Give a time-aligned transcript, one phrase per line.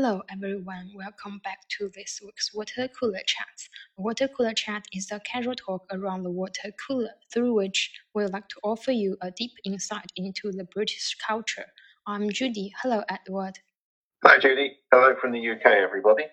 [0.00, 3.68] Hello everyone, welcome back to this week's Water Cooler Chat.
[3.96, 8.46] Water Cooler Chat is a casual talk around the water cooler through which we like
[8.50, 11.66] to offer you a deep insight into the British culture.
[12.06, 12.72] I'm Judy.
[12.80, 13.58] Hello, Edward.
[14.24, 14.76] Hi, Judy.
[14.92, 16.28] Hello from the UK, everybody.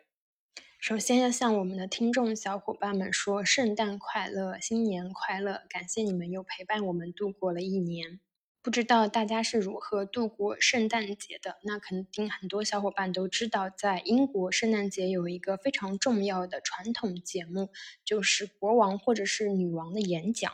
[0.78, 5.64] 首先要向我们的听众小伙伴们说圣诞快乐，新年快乐！
[5.68, 8.20] 感谢你们又陪伴我们度过了一年。
[8.66, 11.60] 不知道大家是如何度过圣诞节的？
[11.62, 17.70] 那肯定很多小伙伴都知道，在英国圣诞节有一个非常重要的传统节目，
[18.04, 20.52] 就是国王或者是女王的演讲，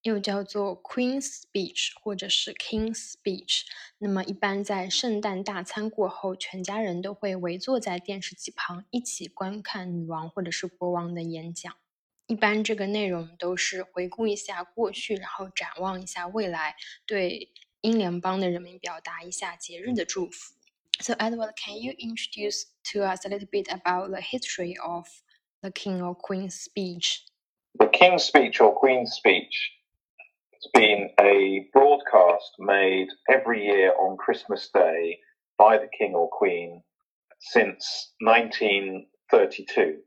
[0.00, 3.64] 又叫做 Queen Speech 或者是 King Speech。
[3.98, 11.81] 那么一般在圣诞大餐过后，全家人都会围坐在电视机旁，一起观看女王或者是国王的演讲。
[12.27, 17.51] 一般这个内容都是回顾一下过去，然后展望一下未来，对
[17.81, 20.53] 英联邦的人民表达一下节日的祝福。
[20.99, 25.07] So Edward, can you introduce to us a little bit about the history of
[25.61, 27.23] the King or Queen's speech?
[27.77, 29.71] The King's speech or Queen's speech
[30.51, 35.19] has been a broadcast made every year on Christmas Day
[35.55, 36.83] by the King or Queen
[37.39, 40.03] since 1932.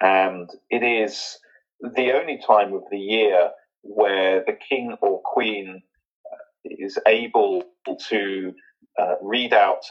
[0.00, 1.38] And it is
[1.80, 3.50] the only time of the year
[3.82, 5.82] where the king or queen
[6.32, 7.64] uh, is able
[8.08, 8.52] to
[8.98, 9.82] uh, read out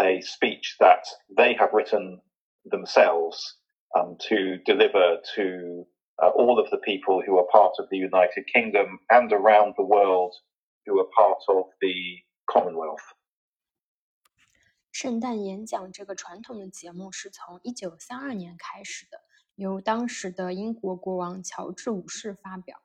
[0.00, 1.04] a speech that
[1.36, 2.20] they have written
[2.64, 3.56] themselves
[3.96, 5.84] um, to deliver to
[6.22, 9.84] uh, all of the people who are part of the United Kingdom and around the
[9.84, 10.34] world
[10.86, 12.18] who are part of the
[12.50, 13.02] Commonwealth.
[14.92, 19.20] 圣诞演讲这个传统的节目是从一九三二年开始的，
[19.59, 22.81] 由当时的英国国王乔治五世发表。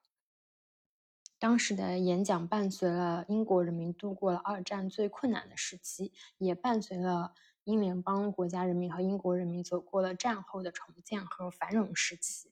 [1.38, 12.50] 当时的演讲伴随了英国人民度过了二战最困难的时期，也伴随了英联邦国家人民和英国人民走过了战后的重建和繁荣时期。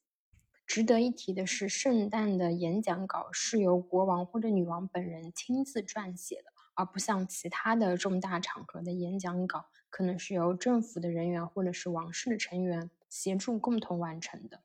[0.64, 12.90] 值得一提的是，圣诞的演讲稿是由国王或者女王本人亲自撰写的，而不像其他的重大场合的演讲稿，可能是由政府的人员或者是王室的成员。
[13.12, 14.62] 协助共同完成的。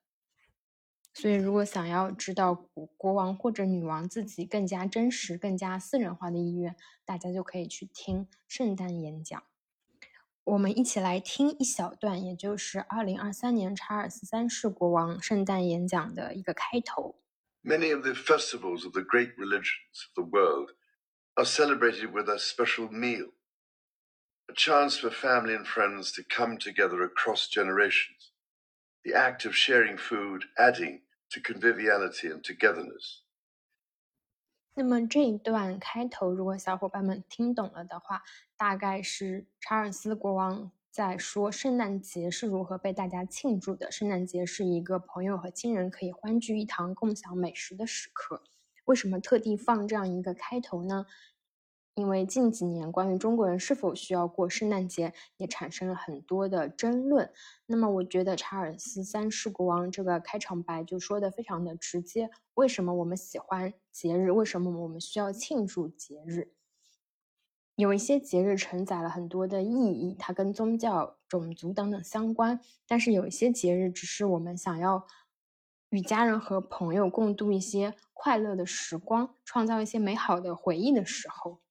[1.13, 2.55] 所以，如果想要知道
[2.95, 6.73] 国王或者女王自己更加真实、更加私人化的意愿，
[7.03, 9.43] 大家就可以去听圣诞演讲。
[10.45, 17.19] 我们一起来听一小段，也就是二零二三年查尔斯三世国王圣诞演讲的一个开头。
[17.63, 20.69] Many of the festivals of the great religions of the world
[21.36, 23.28] are celebrated with a special meal,
[24.48, 28.32] a chance for family and friends to come together across generations
[29.04, 31.00] the act of sharing food adding
[31.30, 33.22] to conviviality and togetherness.
[34.74, 38.22] 那么这一段开头，如果小伙伴们听懂了的话，
[38.56, 43.90] 大概是查尔斯国王在说圣诞节是如何被大家庆祝的。
[43.90, 48.44] 圣诞节是一个朋友和亲人可以欢聚一堂、共享美食的时刻。
[48.87, 51.05] 为什么特地放这样一个开头呢？
[51.93, 57.31] 因为近几年关于中国人是否需要过圣诞节也产生了很多的争论。
[57.65, 62.29] 那么，我觉得查尔斯三世国王这个开场白就说的非常的直接。
[62.53, 64.29] 为什么我们喜欢节日？
[64.29, 66.53] 为什么我们需要庆祝节日？
[67.75, 72.59] 有一些节日承载了很多的意义，它跟宗教、种族等等相关。
[72.87, 75.07] 但是有一些节日只是我们想要
[75.89, 81.61] 与家人和朋友共度一些快乐的时光，创造一些美好的回忆的时候。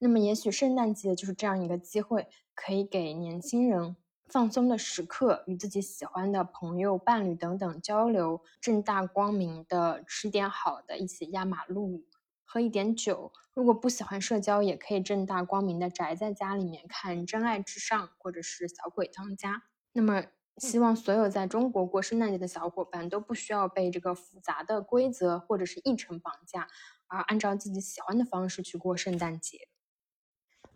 [0.00, 12.04] 那么，也许圣诞节就是这样一个机会，可以给年轻人放松的时刻，与自己喜欢的朋友、伴侣等等交流，正大光明的吃点好的，一起压马路，
[12.44, 13.32] 喝一点酒。
[13.54, 19.52] 如果不喜欢社交，也可以正大光明的宅在家里面看《真爱至上》或者是《小鬼当家》。
[19.92, 20.24] 那么，
[20.57, 26.67] 希望所有在中国过圣诞节的小伙伴都不需要被这个复杂的规则或者是议程绑架，
[27.07, 29.67] 而按照自己喜欢的方式去过圣诞节。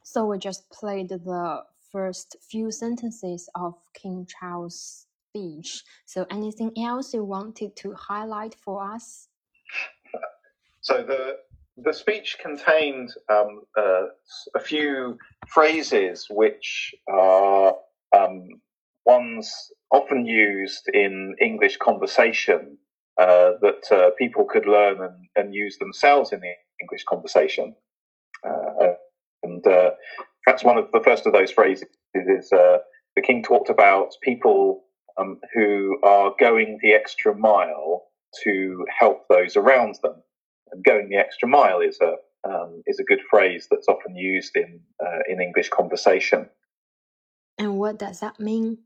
[0.03, 5.84] So we just played the first few sentences of King Charles' speech.
[6.05, 9.28] So anything else you wanted to highlight for us?
[10.81, 11.40] So the
[11.75, 14.09] the speech contained um, uh,
[14.53, 15.17] a few
[15.47, 17.75] phrases which are
[18.16, 18.61] um,
[19.09, 22.77] ones often used in English conversation
[23.19, 27.75] uh, that uh, people could learn and, and, use themselves in the English conversation.
[28.47, 28.93] Uh,
[29.43, 29.91] and uh,
[30.45, 32.78] perhaps one of the first of those phrases is uh,
[33.16, 34.84] the king talked about people
[35.19, 38.05] um, who are going the extra mile
[38.45, 40.22] to help those around them.
[40.71, 42.15] And going the extra mile is a
[42.49, 46.49] um, is a good phrase that's often used in uh, in English conversation.
[47.59, 48.78] And what does that mean?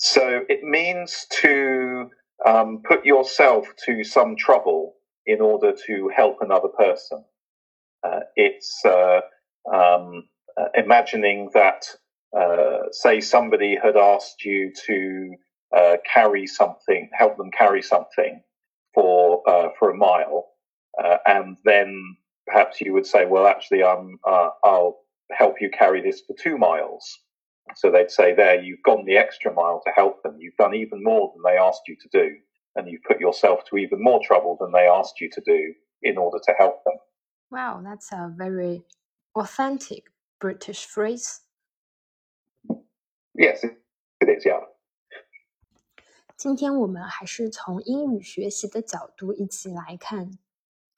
[0.00, 2.10] So it means to
[2.46, 7.24] um, put yourself to some trouble in order to help another person.
[8.04, 9.20] Uh, it's uh,
[9.72, 10.24] um,
[10.58, 11.86] uh, imagining that,
[12.36, 15.34] uh, say, somebody had asked you to
[15.76, 18.42] uh, carry something, help them carry something
[18.94, 20.48] for uh, for a mile,
[21.26, 22.16] and then
[22.46, 25.00] perhaps you would say, "Well, actually, I'm I'll
[25.32, 27.20] help you carry this for two miles."
[27.75, 30.37] So they'd say, "There, you've gone the extra mile to help them.
[30.39, 32.37] You've done even more than they asked you to do."
[32.75, 35.73] and you've put yourself to even more trouble than they asked you to do
[36.03, 36.95] in order to help them.
[37.49, 38.83] Wow, that's a very
[39.35, 40.05] authentic
[40.39, 41.41] British phrase.
[43.37, 43.77] Yes, it,
[44.21, 44.59] it is, yeah.
[46.37, 50.31] 今天我们还是从英语学习的角度一起来看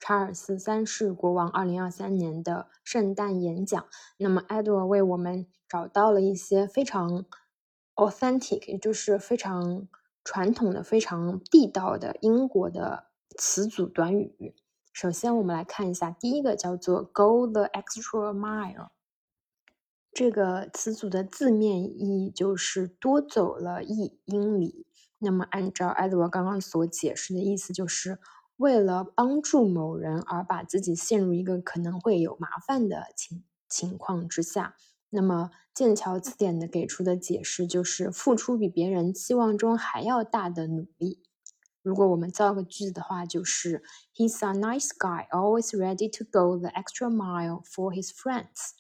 [0.05, 3.87] 查尔斯三世国王二零二三年的圣诞演讲。
[4.17, 7.25] 那么，Edward 为我们找到了一些非常
[7.95, 9.87] authentic，也就是非常
[10.25, 13.07] 传统的、非常地道的英国的
[13.39, 14.57] 词组短语。
[14.93, 18.89] 首先，我们来看一下第一个，叫做 “go the extra mile”。
[20.13, 24.85] 这个词组的字面意义就是多走了一英里。
[25.19, 28.19] 那么，按照艾德沃刚刚所解释的意思，就是
[28.57, 34.77] 为了帮助某人而把自己陷入一个可能会有麻烦的情情况之下。
[35.11, 41.23] 那么剑桥词典的给出的解释就是付出比别人期望中还要大的努力。
[41.83, 43.83] 如果我们造个句子的话，就是
[44.15, 48.71] He's a nice guy, always ready to go the extra mile for his friends。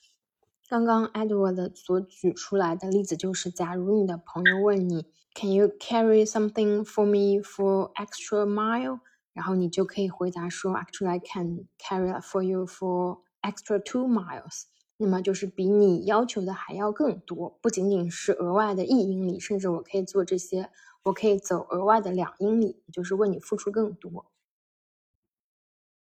[0.68, 9.00] 刚刚 Edward 所举出来的例子就是，假如你的朋友问你 Can you carry something for me for extra mile？
[9.33, 14.63] 然后你就可以回答说 Actually, I can carry it for you for extra two miles。
[14.99, 20.71] 那么就是比你要求的还要更多，不仅仅是额外的一英里，甚至我可以做这些，
[21.03, 24.31] 我可以走额外的两英里，就是为你付出更多。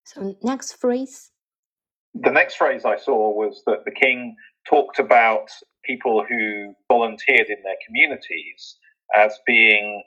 [0.04, 1.28] So next phrase.
[2.12, 5.48] The next phrase I saw was that the king talked about
[5.82, 8.76] people who volunteered in their communities
[9.16, 10.04] as being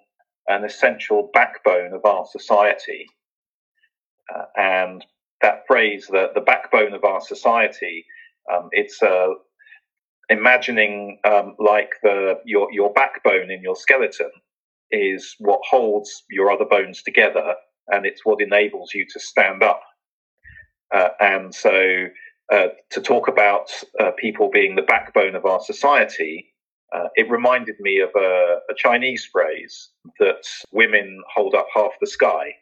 [0.48, 3.06] an essential backbone of our society.
[4.34, 5.04] Uh, and
[5.40, 8.04] that phrase, the, the backbone of our society,
[8.52, 9.28] um, it's uh,
[10.28, 14.30] imagining um, like the your your backbone in your skeleton
[14.90, 17.54] is what holds your other bones together,
[17.88, 19.82] and it's what enables you to stand up.
[20.94, 22.06] Uh, and so,
[22.52, 26.51] uh, to talk about uh, people being the backbone of our society,
[26.94, 32.06] uh, it reminded me of a, a, Chinese phrase that women hold up half the
[32.06, 32.52] sky.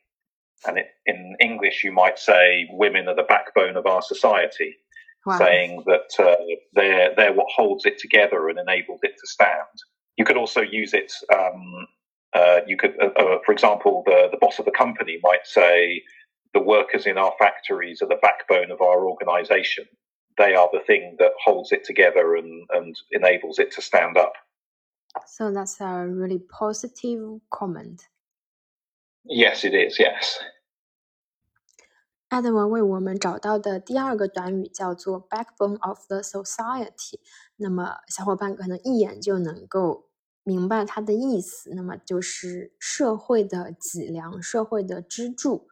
[0.66, 4.76] And it, in English, you might say, women are the backbone of our society
[5.26, 5.38] wow.
[5.38, 6.36] saying that uh,
[6.74, 9.76] they're they're what holds it together and enables it to stand.
[10.16, 11.12] You could also use it.
[11.34, 11.86] Um,
[12.32, 16.02] uh, you could, uh, uh, for example, the the boss of the company might say,
[16.54, 19.84] "The workers in our factories are the backbone of our organisation
[20.36, 24.32] they are the thing that holds it together and, and enables it to stand up.
[25.26, 28.08] So that's a really positive comment.
[29.24, 29.98] Yes, it is.
[29.98, 30.38] Yes.
[32.30, 37.18] Edward 为我们找到的第二个短语叫做 “backbone of the society”。
[37.56, 40.08] 那么，小伙伴可能一眼就能够
[40.44, 41.74] 明白它的意思。
[41.74, 45.68] 那么，就是社会的脊梁，社会的支柱。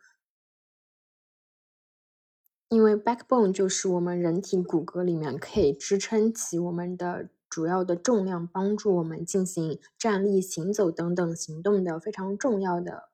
[2.68, 13.08] 因为 backbone 就是我们人体骨骼里面可以支撑起我们的主要的重量，帮助我们进行站立、行走等等行动的非常重要的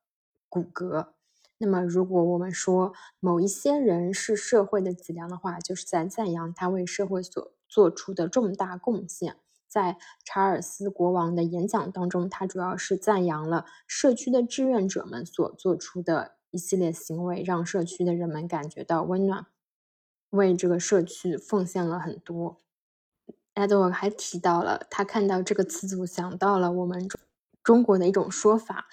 [0.49, 1.06] 骨骼。
[1.58, 9.37] 那么，如果我们说某一些人是社会的脊梁的话，就是在赞扬他为社会所做出的重大贡献。
[9.68, 19.46] 在查尔斯国王的演讲当中，他主要是赞扬了社区的志愿者们所做出的一系列行为，让社区的人们感觉到温暖，
[20.30, 22.61] 为这个社区奉献了很多。
[23.54, 27.20] Edward 还提到了，他看到这个词组，想到了我们中
[27.62, 28.87] 中国的一种说法。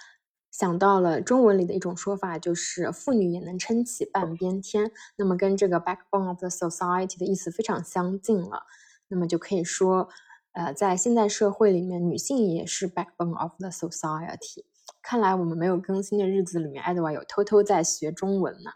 [0.52, 4.92] 想到了中文里的一种说法，就是妇女也能撑起半边天。
[5.16, 8.64] 那么跟这个 backbone of the society 的意思非常相近了。
[9.08, 10.10] 那么就可以说，
[10.52, 14.66] 呃，在现代社会里面，女性也是 backbone of the society。
[15.02, 18.72] 看来我们没有更新的日子里面，Edward 有偷偷在学中文呢。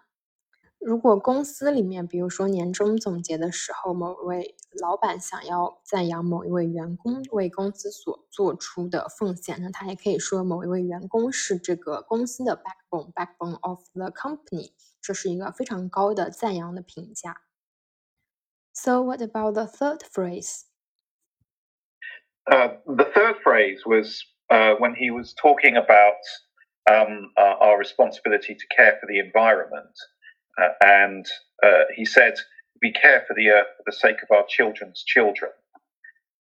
[0.80, 17.42] 如果公司里面，比如说年终总结的时候，某位老板想要赞扬某一位员工为公司所做出的奉献，那他也可以说某一位员工是这个公司的 backbone，backbone backbone of the company，这是一个非常高的赞扬的评价。
[18.74, 20.66] So what about the third phrase?
[22.46, 26.22] Uh, the third phrase was uh, when he was talking about
[26.90, 29.98] um, our, our, responsibility to care for the environment.
[30.62, 31.26] Uh, and
[31.64, 32.36] uh, he said,
[32.82, 35.52] We care for the earth for the sake of our children's children.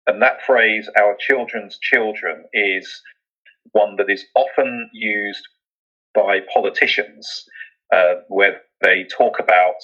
[0.08, 3.02] And that phrase, our children's children, is
[3.72, 5.48] one that is often used
[6.14, 7.46] by politicians
[7.92, 9.76] uh, where they talk about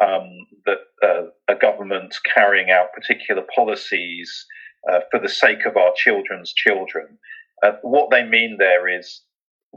[0.00, 4.46] um, uh, a government carrying out particular policies
[4.90, 7.18] uh, for the sake of our children's children.
[7.64, 9.22] Uh, what they mean there is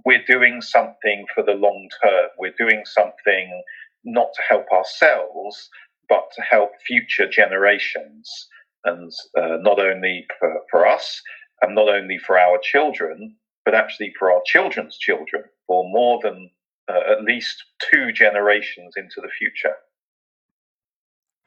[0.06, 2.30] we're doing something for the long term.
[2.38, 3.64] We're doing something
[4.04, 5.70] not to help ourselves,
[6.10, 8.48] but to help future generations.
[8.84, 11.22] And uh, not only for, for us,
[11.62, 16.50] and not only for our children, but actually for our children's children, for more than
[16.90, 19.76] uh, at least two generations into the future.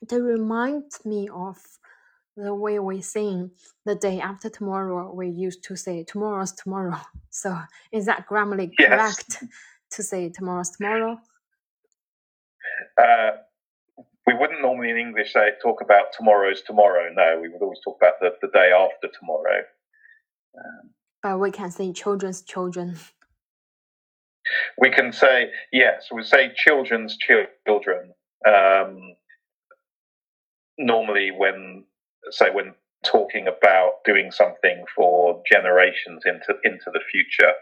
[0.03, 1.59] It reminds me of
[2.37, 3.51] the way we sing
[3.85, 5.13] the day after tomorrow.
[5.13, 6.99] We used to say tomorrow's tomorrow.
[7.33, 7.57] So
[7.93, 8.89] is that grammatically yes.
[8.89, 9.45] correct
[9.93, 11.17] to say tomorrow's tomorrow?
[13.01, 13.31] Uh,
[14.27, 17.09] we wouldn't normally in English say talk about tomorrow's tomorrow.
[17.15, 19.63] No, we would always talk about the, the day after tomorrow.
[20.59, 20.91] Um,
[21.23, 22.97] but we can say children's children.
[24.79, 26.09] We can say yes.
[26.13, 28.13] We say children's children.
[28.47, 29.15] Um,
[30.79, 31.85] normally, when
[32.32, 37.54] say when talking about doing something for generations into into the future.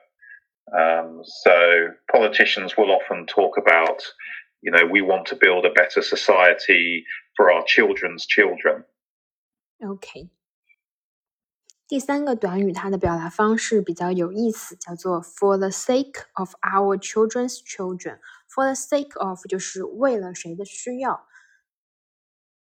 [0.71, 4.01] Um, so politicians will often talk about,
[4.61, 7.03] you know, we want to build a better society
[7.35, 8.85] for our children's children.
[9.81, 10.29] OK，
[11.85, 21.26] 第三个短语它的表达方式比较有意思，叫做 "for the sake of our children's children"。For the sake of 就是为了谁的需要。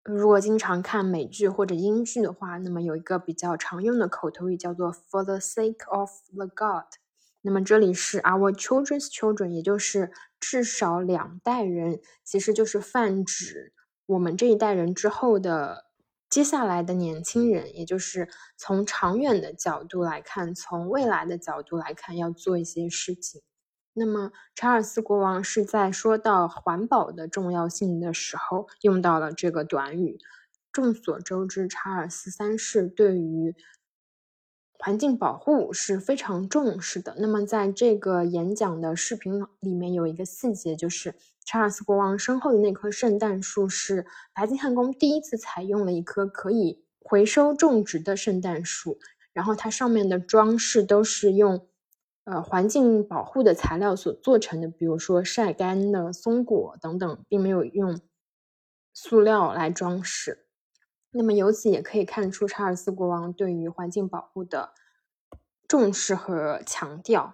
[0.04, 7.00] 如果经常看美剧或者英剧的话，那么有一个比较常用的口头语叫做 "For the sake of the God"。
[7.42, 13.72] 那么这里是 "Our children's children"，也就是至少两代人，其实就是泛指
[14.06, 15.86] 我们这一代人之后的
[16.30, 23.42] 接下来的年轻人，也就是从长远的角度来看，从未来的角度来看，要做一些事情。
[23.96, 30.18] 那么，查尔斯国王是在说到环保的重要性的时候用到了这个短语。
[30.72, 33.56] 众所周知，查尔斯三世对于
[34.72, 37.16] 环境保护是非常重视的。
[37.20, 41.14] 那么，在这个演讲的视频里面有一个细节，就是
[41.46, 48.98] 查尔斯国王身后的那棵圣诞树是白金汉宫第一次采用了一棵可以回收种植的圣诞树，
[49.34, 51.68] 然后它上面的装饰都是用。
[52.26, 58.00] 呃，环境保护的材料所做成的，比如说晒干的松果等等，并没有用
[58.94, 60.46] 塑料来装饰。
[61.12, 64.74] 那么由此也可以看出查尔斯国王对于环境保护的
[65.68, 67.34] 重视和强调，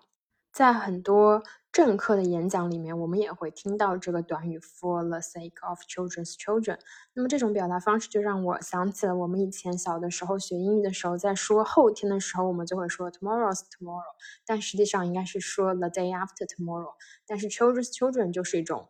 [0.51, 1.43] 在很多。
[1.71, 6.79] 政客的演讲里面，我们也会听到这个短语 "for the sake of children's children"。
[7.13, 14.01] 那么这种表达方式就让我想起了我们以前小的时候学英语的时候，在说后天的时候，我们就会说 "tomorrow's tomorrow"，
[14.47, 16.93] 但实际上应该是说 "the day after tomorrow"。
[17.27, 18.89] 但是 children's children 就是一种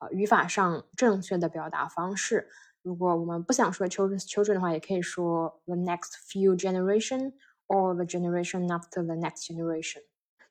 [0.00, 2.48] 呃语法上正确的表达方式。
[2.82, 7.34] 如果我们不想说 children's children 的话，也可以说 "the next few generation"
[7.68, 10.02] or "the generation after the next generation"。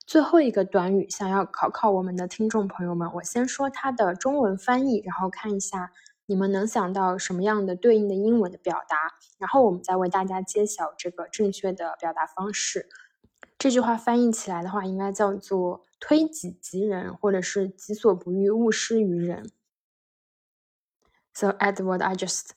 [0.05, 5.91] 最后一个短语，想要考考我们的听众朋友们，我先说它的中文翻译，然后看一下
[6.27, 12.88] 你们能想到什么样的对应的英文的表达，然后我们再为大家揭晓这个正确的表达方式。
[13.57, 19.50] 这句话翻译起来的话，应该叫做“推己及人”或者是“己所不欲，勿施于人”。
[21.33, 22.51] So, Edward, I just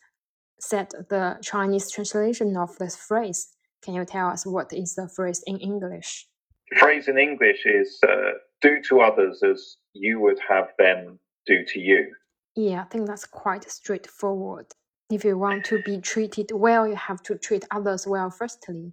[0.61, 3.47] said the Chinese translation of this phrase.
[3.81, 6.27] Can you tell us what is the phrase in English?
[6.71, 11.65] The phrase in English is uh, do to others as you would have them do
[11.65, 12.13] to you.
[12.57, 14.67] Yeah, I think that's quite straightforward.
[15.11, 18.93] If you want to be treated well, you have to treat others well firstly.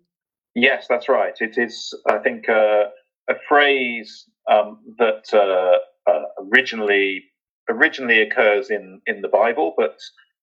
[0.54, 1.36] Yes, that's right.
[1.42, 2.86] It is, I think, uh,
[3.30, 7.26] a phrase um, that uh, uh originally
[7.68, 9.98] originally occurs in, in the Bible, but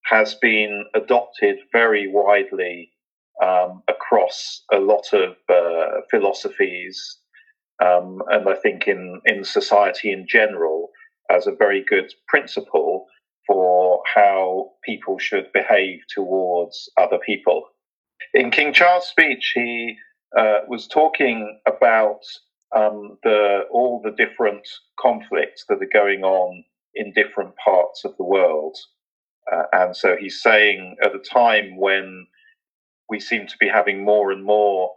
[0.05, 2.91] has been adopted very widely
[3.43, 7.19] um, across a lot of uh, philosophies
[7.83, 10.91] um, and I think in, in society in general
[11.31, 13.07] as a very good principle
[13.47, 17.65] for how people should behave towards other people.
[18.35, 19.97] In King Charles' speech, he
[20.37, 22.21] uh, was talking about
[22.75, 24.67] um, the all the different
[24.99, 28.77] conflicts that are going on in different parts of the world,
[29.53, 32.27] uh, and so he's saying at a time when
[33.11, 34.91] we seem to be having more and more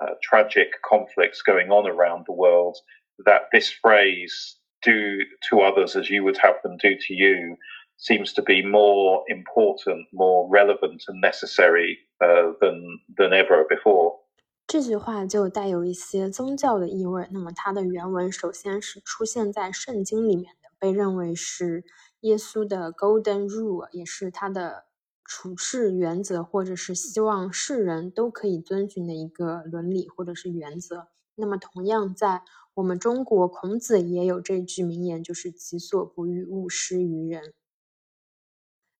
[0.00, 2.76] uh, tragic conflicts going on around the world,
[3.24, 5.18] that this phrase, do
[5.48, 7.56] to others as you would have them do to you,
[7.96, 14.20] seems to be more important, more relevant and necessary uh, than, than ever before.
[14.66, 17.26] 这句话就带有一些宗教的意味。
[17.30, 21.84] 那么它的原文首先是出现在圣经里面的，被认为是
[22.20, 24.86] 耶稣的 Golden Rule，也是他的
[25.33, 31.07] 处事原则，或者是希望世人都可以遵循的一个伦理或者是原则。
[31.35, 37.53] 那么同样在我们中国，孔子也有这句名言，就是“己所不欲，勿施于人”。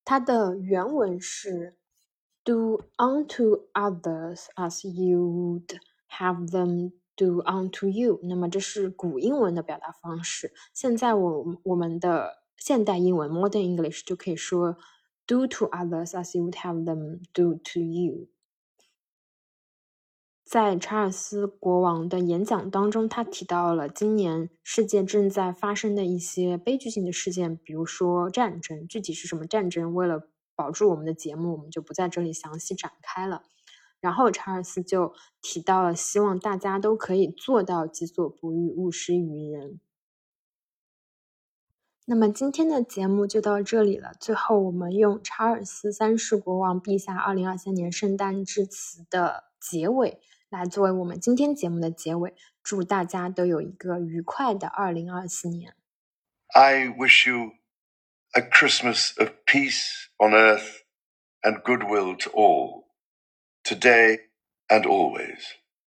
[0.05, 1.75] 它的原文是。
[2.43, 5.77] Do unto others as you would
[6.09, 8.19] have them do unto you。
[8.23, 10.51] 那么这是古英文的表达方式。
[10.73, 14.75] 现在我我们的现代英文 （Modern English） 就可以说
[15.27, 18.27] Do to others as you would have them do to you。
[20.43, 28.85] 在查尔斯国王的演讲当中，他提到了今年世界正在发生的一些悲剧性的事件，比如说战争。
[28.85, 29.93] 具体是什么战争？
[29.93, 33.43] 为了保住我们的节目，我们就不在这里详细展开了。
[34.01, 39.79] 然后查尔斯就提到了，希望大家都可以做到“己所不欲，勿施于人”。
[42.10, 44.12] 那么今天的节目就到这里了。
[44.20, 52.34] 最后，我们用查尔斯三世国王陛下二零二三年圣诞致辞的结尾来作为我们今天节目的结尾。
[52.62, 55.74] 祝大家都有一个愉快的二零二四年。
[56.54, 57.52] I wish you.
[58.36, 60.82] a Christmas of peace on earth
[61.42, 62.88] and goodwill to all,
[63.64, 64.18] today
[64.68, 65.54] and always.